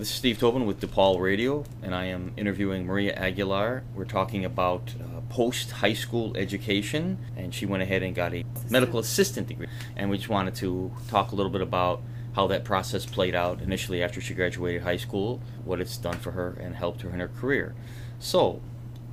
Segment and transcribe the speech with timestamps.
[0.00, 3.82] This is Steve Tobin with DePaul Radio, and I am interviewing Maria Aguilar.
[3.94, 8.46] We're talking about uh, post high school education, and she went ahead and got a
[8.70, 9.66] medical assistant degree.
[9.96, 12.00] And we just wanted to talk a little bit about
[12.32, 16.30] how that process played out initially after she graduated high school, what it's done for
[16.30, 17.74] her, and helped her in her career.
[18.20, 18.62] So,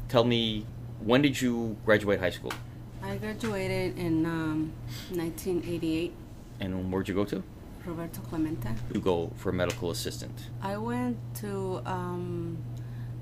[0.07, 0.65] tell me,
[1.01, 2.53] when did you graduate high school?
[3.03, 4.71] I graduated in um,
[5.09, 6.13] 1988,
[6.61, 7.43] And where'd you go to?
[7.87, 8.69] Roberto Clemente.
[8.93, 10.49] You go for medical assistant.
[10.61, 12.57] I went to, um,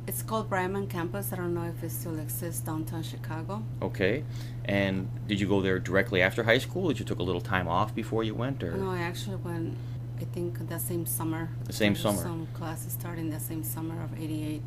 [0.08, 1.32] it's called Bryman Campus.
[1.32, 3.64] I don't know if it still exists downtown Chicago.
[3.82, 4.24] Okay.
[4.66, 6.88] And did you go there directly after high school?
[6.90, 9.78] Did you took a little time off before you went, or No, I actually went,
[10.20, 11.50] I think, the same summer.
[11.66, 12.22] The same summer.
[12.22, 14.62] Some classes starting the same summer of 88.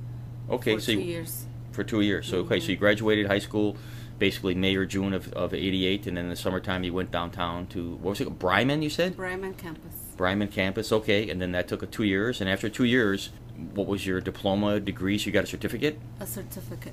[0.50, 0.74] okay?
[0.76, 1.46] for so two you, years.
[1.72, 2.26] for two years.
[2.26, 3.76] So okay, so you graduated high school,
[4.18, 7.66] basically May or June of of '88, and then in the summertime you went downtown
[7.68, 8.38] to what was it?
[8.38, 9.16] Bryman, you said?
[9.16, 9.92] Bryman Campus.
[10.16, 10.90] Bryman campus.
[10.90, 12.40] Okay, and then that took a two years.
[12.40, 13.30] And after two years,
[13.74, 15.16] what was your diploma degree?
[15.16, 16.92] So you got a certificate, A certificate,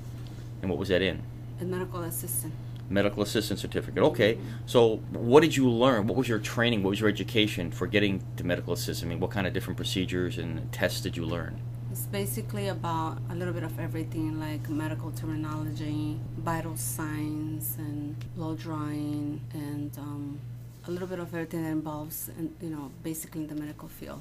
[0.62, 1.22] and what was that in?
[1.60, 2.52] a medical assistant.
[2.88, 4.00] Medical assistant certificate.
[4.04, 4.38] Okay.
[4.66, 6.06] So what did you learn?
[6.06, 6.84] What was your training?
[6.84, 9.08] What was your education for getting to medical assistant?
[9.08, 11.58] I mean, what kind of different procedures and tests did you learn?
[11.96, 18.58] It's basically about a little bit of everything like medical terminology, vital signs, and blood
[18.58, 20.38] drawing, and um,
[20.86, 24.20] a little bit of everything that involves, in, you know, basically in the medical field.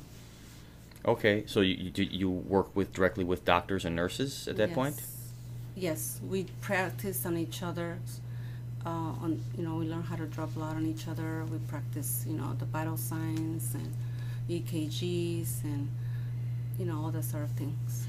[1.03, 4.95] Okay, so you you, you work with directly with doctors and nurses at that point?
[4.95, 5.11] Yes.
[5.75, 7.99] Yes, we practice on each other.
[8.85, 11.43] Uh, on you know, we learn how to draw blood on each other.
[11.51, 13.93] We practice, you know, the vital signs and
[14.49, 15.89] EKGs and
[16.77, 18.07] you know all that sort of things.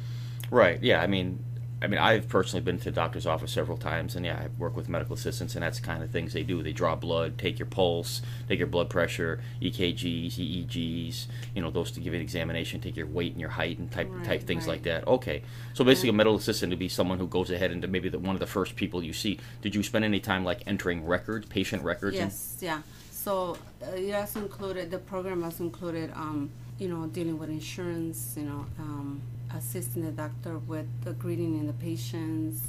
[0.50, 0.82] Right.
[0.82, 1.02] Yeah.
[1.02, 1.42] I mean,
[1.82, 4.76] I mean, I've personally been to the doctor's office several times, and yeah, I work
[4.76, 6.62] with medical assistants, and that's the kind of things they do.
[6.62, 11.26] They draw blood, take your pulse, take your blood pressure, EKGs, EEGs.
[11.54, 14.10] You know, those to give an examination, take your weight and your height, and type
[14.24, 14.74] type things right.
[14.74, 15.06] like that.
[15.06, 15.42] Okay.
[15.74, 18.34] So basically, a medical assistant would be someone who goes ahead and maybe the, one
[18.34, 19.38] of the first people you see.
[19.60, 22.16] Did you spend any time like entering records, patient records?
[22.16, 22.82] and- Yes, yeah.
[23.10, 26.48] So uh, it also included the program also included, um,
[26.78, 29.20] you know, dealing with insurance, you know, um,
[29.54, 32.60] assisting the doctor with the greeting in the patients,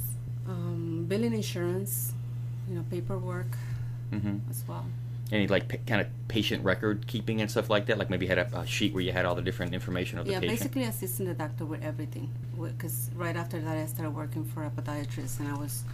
[0.46, 2.14] um, billing insurance,
[2.68, 3.56] you know, paperwork
[4.12, 4.40] Mhm.
[4.48, 4.86] as well.
[5.30, 7.98] Any like pa- kind of patient record keeping and stuff like that?
[7.98, 10.24] Like maybe you had a, a sheet where you had all the different information of
[10.24, 10.58] the Yeah, patient.
[10.58, 12.30] basically assisting the doctor with everything.
[12.58, 15.84] Because right after that, I started working for a podiatrist, and I was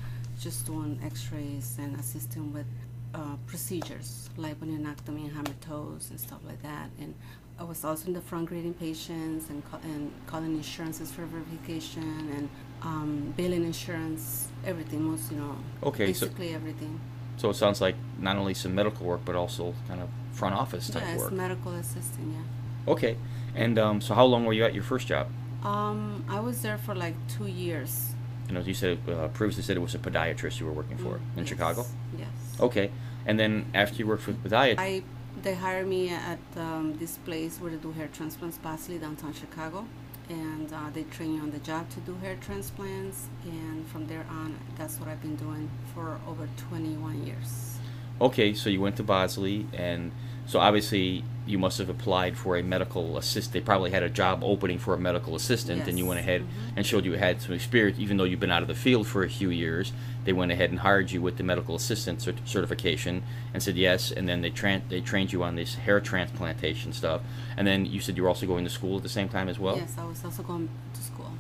[0.41, 2.67] just doing X-rays and assisting with
[3.13, 6.91] uh, procedures like when you're bunionectomy and hammer toes and stuff like that.
[7.01, 7.15] And
[7.59, 12.03] I was also in the front greeting patients and ca- and calling insurances for verification
[12.37, 12.49] and
[12.83, 15.03] um, billing insurance, everything.
[15.03, 17.01] Most you know, Okay, so- basically everything.
[17.37, 20.89] So it sounds like not only some medical work, but also kind of front office
[20.89, 21.33] type it's work.
[21.33, 22.33] medical assisting.
[22.33, 22.93] Yeah.
[22.93, 23.17] okay.
[23.57, 25.27] And um, so how long were you at your first job?
[25.65, 28.15] Um, I was there for like two years.
[28.49, 31.15] You know, you said uh, previously said it was a podiatrist you were working for
[31.15, 31.87] Mm, in yes, Chicago.
[32.19, 32.29] Yes.
[32.61, 32.91] Okay.
[33.27, 35.03] And then after you worked for podiatrist, I
[35.45, 39.87] they hired me at um, this place where they do hair transplants, Bosley, downtown Chicago,
[40.31, 43.29] and uh, they train you on the job to do hair transplants.
[43.45, 47.79] And from there on, that's what I've been doing for over 21 years.
[48.21, 50.13] Okay, so you went to Bosley, and
[50.47, 53.53] so obviously you must have applied for a medical assist.
[53.53, 56.47] They probably had a job opening for a medical assistant, and you went ahead Mhm.
[56.77, 59.25] and showed you had some experience, even though you've been out of the field for
[59.25, 59.93] a few years.
[60.25, 64.11] They went ahead and hired you with the medical assistant cert- certification and said yes,
[64.11, 67.21] and then they tran- they trained you on this hair transplantation stuff.
[67.59, 69.59] And then you said you were also going to school at the same time as
[69.59, 69.77] well.
[69.77, 71.33] yes, I was also going to school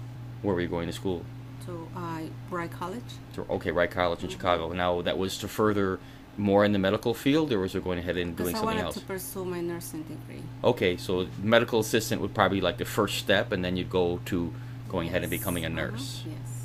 [0.43, 1.25] Where were you going to school?
[1.65, 2.21] to uh,
[2.51, 3.01] Wright College.
[3.37, 4.33] To, okay, Wright College in Mhm.
[4.33, 4.71] Chicago.
[4.75, 5.99] Now that was to further
[6.37, 8.85] more in the medical field, or was it going ahead and doing I something wanted
[8.85, 8.95] else?
[8.97, 10.43] to pursue my nursing degree.
[10.63, 14.53] Okay, so medical assistant would probably like the first step, and then you'd go to
[14.89, 16.23] going ahead and becoming a Uh-huh, nurse.
[16.27, 16.65] Yes.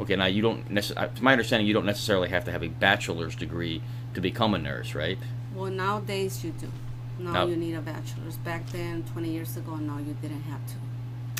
[0.00, 0.68] Okay, now you don't.
[0.68, 3.80] Nece- uh, to my understanding, you don't necessarily have to have a bachelor's degree
[4.14, 5.18] to become a nurse, right?
[5.54, 6.70] Well, nowadays you do.
[7.18, 8.36] Now Now- you need a bachelor's.
[8.38, 10.74] Back then, 20 years ago, no, you didn't have to.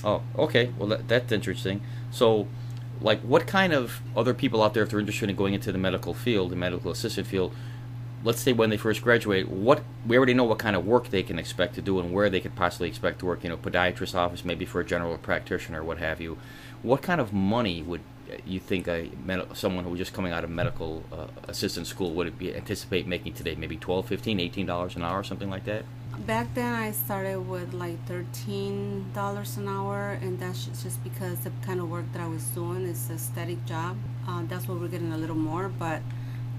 [0.07, 0.71] Oh, okay.
[0.79, 1.81] Well, that, that's interesting.
[2.11, 2.47] So,
[3.05, 5.79] like, what kind of other people out there, if they're interested in going into the
[5.79, 7.55] medical field, the medical assistant field,
[8.25, 11.23] let's say when they first graduate, what we already know what kind of work they
[11.23, 13.45] can expect to do and where they could possibly expect to work.
[13.45, 16.39] You know, podiatrist office, maybe for a general practitioner, what have you.
[16.83, 18.01] What kind of money would
[18.33, 19.11] uh, you think a
[19.53, 23.35] someone who was just coming out of medical uh, assistant school would be anticipate making
[23.35, 23.55] today?
[23.55, 25.85] Maybe 12 15 18 dollars an hour, something like that.
[26.19, 31.51] Back then, I started with like thirteen dollars an hour, and that's just because the
[31.63, 33.97] kind of work that I was doing is a static job.
[34.27, 36.01] Uh, that's what we're getting a little more, but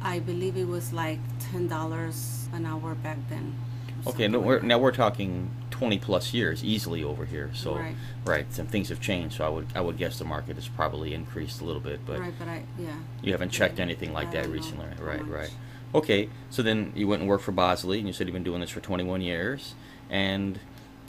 [0.02, 3.56] I believe it was like ten dollars an hour back then.
[4.08, 7.50] Okay, no, something we're, now we're talking 20 plus years easily over here.
[7.56, 7.96] So, Right.
[8.24, 9.38] right, some things have changed.
[9.38, 12.20] So I would I would guess the market has probably increased a little bit, but
[12.20, 12.98] right, but I yeah.
[13.24, 15.26] you haven't checked anything like I that recently, right?
[15.26, 15.52] Right.
[15.96, 18.60] Okay, so then you went and worked for Bosley, and you said you've been doing
[18.60, 19.76] this for 21 years,
[20.10, 20.60] and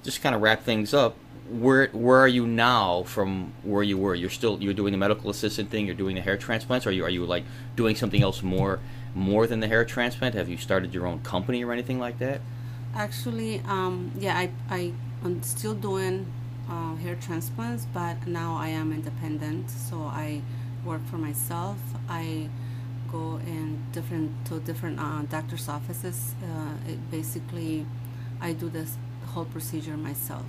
[0.04, 1.16] just kind of wrap things up.
[1.50, 4.14] Where where are you now from where you were?
[4.14, 5.86] You're still you're doing the medical assistant thing.
[5.86, 6.86] You're doing the hair transplants.
[6.86, 7.44] Or are you are you like
[7.74, 8.78] doing something else more
[9.12, 10.36] more than the hair transplant?
[10.36, 12.40] Have you started your own company or anything like that?
[12.94, 14.92] Actually, um, yeah, I, I,
[15.22, 16.26] I'm still doing
[16.70, 20.42] uh, hair transplants, but now I am independent, so I
[20.84, 21.76] work for myself.
[22.08, 22.48] I
[23.10, 26.34] go in different to different uh, doctors' offices.
[26.42, 27.86] Uh, basically,
[28.40, 30.46] I do this whole procedure myself.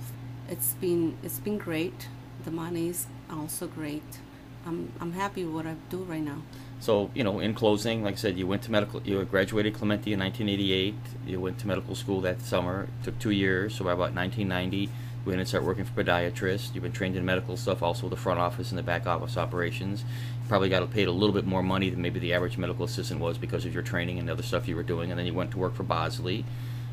[0.48, 2.08] It's been it's been great.
[2.44, 4.18] The money is also great.
[4.66, 6.42] I'm I'm happy with what I do right now.
[6.80, 10.12] So, you know, in closing, like I said, you went to medical, you graduated Clemente
[10.12, 10.94] in 1988.
[11.26, 12.84] You went to medical school that summer.
[12.84, 13.74] It took two years.
[13.74, 14.88] So by about 1990,
[15.28, 16.74] you went and started working for podiatrist.
[16.74, 20.00] You've been trained in medical stuff, also the front office and the back office operations.
[20.00, 23.20] You probably got paid a little bit more money than maybe the average medical assistant
[23.20, 25.10] was because of your training and the other stuff you were doing.
[25.10, 26.46] And then you went to work for Bosley,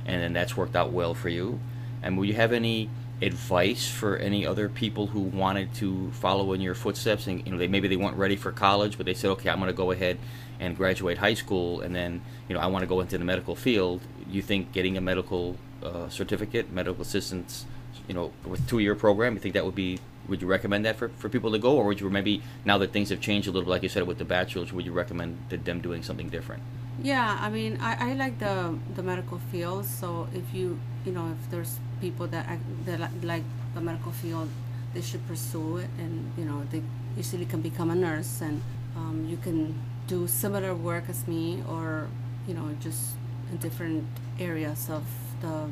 [0.05, 1.59] and then that's worked out well for you.
[2.03, 2.89] And will you have any
[3.21, 7.57] advice for any other people who wanted to follow in your footsteps and you know
[7.57, 9.91] they maybe they weren't ready for college but they said okay I'm going to go
[9.91, 10.17] ahead
[10.59, 13.55] and graduate high school and then you know I want to go into the medical
[13.55, 17.65] field you think getting a medical uh, certificate medical assistance
[18.07, 20.95] you know with two year program you think that would be would you recommend that
[20.95, 21.77] for, for people to go?
[21.77, 24.07] Or would you maybe now that things have changed a little bit like you said
[24.07, 26.63] with the bachelor's would you recommend them doing something different?
[27.01, 29.85] Yeah, I mean, I, I like the the medical field.
[29.85, 33.43] So if you you know if there's people that act, that like
[33.73, 34.49] the medical field,
[34.93, 36.81] they should pursue it, and you know they
[37.19, 38.61] easily can become a nurse, and
[38.95, 39.75] um, you can
[40.07, 42.07] do similar work as me, or
[42.47, 43.15] you know just
[43.51, 44.05] in different
[44.39, 45.03] areas of
[45.41, 45.67] the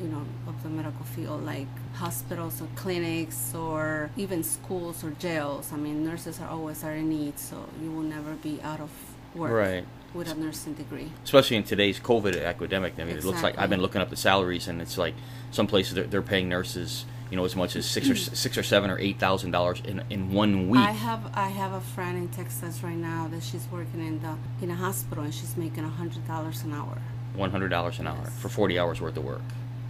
[0.00, 5.72] you know of the medical field like hospitals or clinics or even schools or jails
[5.72, 8.90] i mean nurses are always are in need so you will never be out of
[9.34, 9.84] work Right.
[10.14, 12.92] with a nursing degree especially in today's COVID epidemic.
[13.00, 15.14] I mean, it looks like I've been looking up the salaries, and it's like
[15.50, 18.62] some places they're, they're paying nurses, you know, as much as six or six or
[18.62, 20.80] seven or eight thousand dollars in in one week.
[20.80, 24.36] I have I have a friend in Texas right now that she's working in the
[24.62, 26.96] in a hospital and she's making a hundred dollars an hour.
[27.34, 29.42] One hundred dollars an hour for forty hours worth of work.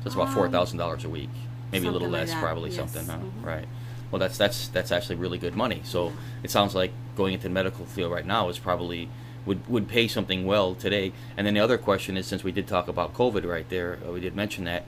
[0.04, 1.30] That's about four thousand dollars a week,
[1.72, 2.78] maybe a little like less, that, probably yes.
[2.78, 3.18] something, huh?
[3.18, 3.44] Mhm.
[3.44, 3.66] Right.
[4.10, 5.80] Well, that's that's that's actually really good money.
[5.84, 6.12] So
[6.42, 9.08] it sounds like going into the medical field right now is probably
[9.46, 11.12] would would pay something well today.
[11.36, 14.12] And then the other question is, since we did talk about COVID right there, uh,
[14.12, 14.84] we did mention that.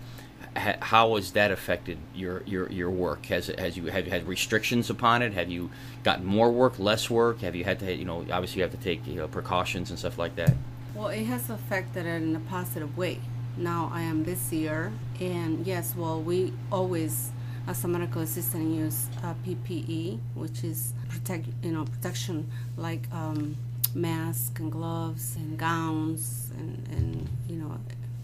[0.80, 3.26] How has that affected your, your, your work?
[3.26, 5.34] Has it, has you have you had restrictions upon it?
[5.34, 5.70] Have you
[6.02, 7.40] gotten more work, less work?
[7.40, 9.98] Have you had to you know obviously you have to take you know, precautions and
[9.98, 10.54] stuff like that?
[10.94, 13.20] Well, it has affected it in a positive way.
[13.56, 17.30] Now I am busier, and yes, well, we always,
[17.66, 23.56] as a medical assistant, use uh, PPE, which is protect, you know, protection like um,
[23.94, 27.78] mask and gloves and gowns, and, and you know,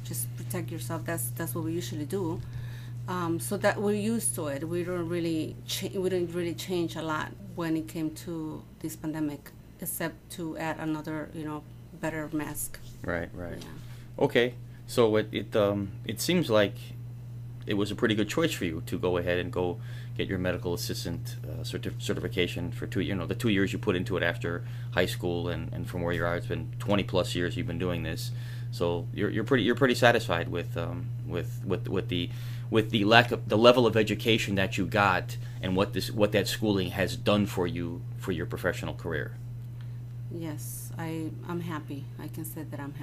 [0.05, 1.05] just protect yourself.
[1.07, 2.41] That's that's what we usually do.
[3.09, 4.69] Um, so that we're used to it.
[4.69, 8.97] We don't really cha- we didn't really change a lot when it came to this
[8.97, 9.51] pandemic,
[9.81, 11.63] except to add another, you know,
[12.01, 12.79] better mask.
[13.03, 13.59] Right, right.
[13.59, 14.25] Yeah.
[14.25, 14.55] Okay,
[14.93, 16.77] so it it um it seems like
[17.67, 19.79] it was a pretty good choice for you to go ahead and go
[20.19, 23.79] get your medical assistant uh, certif- certification for two you know the two years you
[23.79, 27.05] put into it after high school and, and from where you are it's been 20
[27.05, 28.33] plus years you've been doing this
[28.71, 32.29] so you're, you're pretty you're pretty satisfied with um with with with the
[32.69, 36.33] with the lack of the level of education that you got and what this what
[36.33, 39.33] that schooling has done for you for your professional career
[40.35, 42.05] Yes, I I'm happy.
[42.19, 43.01] I can say that I'm happy.